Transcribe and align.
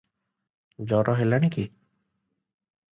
ଜର 0.93 1.15
ହେଲାଣି 1.21 1.53
କି? 1.59 1.69